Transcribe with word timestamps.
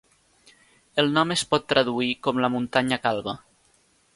El 1.03 1.11
nom 1.17 1.35
es 1.35 1.43
pot 1.51 1.67
traduir 1.73 2.09
com 2.29 2.41
la 2.45 2.51
"muntanya 2.55 2.99
calba". 3.05 3.37